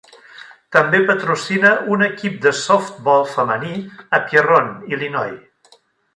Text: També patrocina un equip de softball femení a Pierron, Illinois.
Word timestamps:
També 0.75 1.01
patrocina 1.09 1.73
un 1.97 2.05
equip 2.05 2.39
de 2.47 2.55
softball 2.61 3.29
femení 3.35 3.75
a 4.19 4.23
Pierron, 4.31 4.73
Illinois. 4.97 5.79